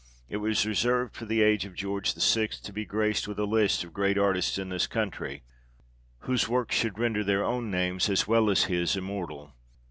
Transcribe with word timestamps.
It 0.29 0.37
was 0.37 0.65
reserved 0.65 1.13
for 1.15 1.25
the 1.25 1.43
age 1.43 1.63
of 1.63 1.75
George 1.75 2.15
VI. 2.15 2.47
to 2.63 2.73
be 2.73 2.85
graced 2.85 3.27
with 3.27 3.37
a 3.37 3.45
list 3.45 3.83
of 3.83 3.93
great 3.93 4.17
artists 4.17 4.57
in 4.57 4.69
this 4.69 4.87
country, 4.87 5.43
whose 6.21 6.49
works 6.49 6.75
should 6.75 6.97
render 6.97 7.23
their 7.23 7.43
own 7.43 7.69
names 7.69 8.09
as 8.09 8.27
well 8.27 8.49
as 8.49 8.63
his 8.63 8.95
immortal. 8.97 9.53